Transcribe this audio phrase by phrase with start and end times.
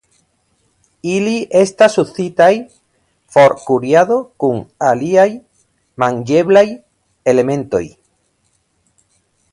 [1.15, 2.47] Ili estas uzitaj
[3.35, 5.29] por kuriado kun aliaj
[6.05, 6.67] manĝeblaj
[7.35, 7.87] elementoj.